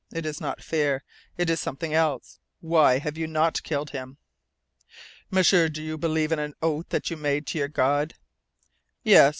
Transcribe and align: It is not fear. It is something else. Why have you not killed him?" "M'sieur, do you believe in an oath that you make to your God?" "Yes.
It 0.11 0.25
is 0.25 0.41
not 0.41 0.63
fear. 0.63 1.03
It 1.37 1.47
is 1.47 1.61
something 1.61 1.93
else. 1.93 2.39
Why 2.59 2.97
have 2.97 3.19
you 3.19 3.27
not 3.27 3.61
killed 3.61 3.91
him?" 3.91 4.17
"M'sieur, 5.29 5.69
do 5.69 5.83
you 5.83 5.95
believe 5.95 6.31
in 6.31 6.39
an 6.39 6.55
oath 6.59 6.89
that 6.89 7.11
you 7.11 7.17
make 7.17 7.45
to 7.49 7.59
your 7.59 7.67
God?" 7.67 8.15
"Yes. 9.03 9.29